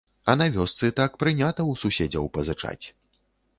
А 0.31 0.33
на 0.41 0.45
вёсцы 0.55 0.89
так 0.99 1.19
прынята 1.25 1.61
ў 1.71 1.83
суседзяў 1.83 2.25
пазычаць. 2.39 2.85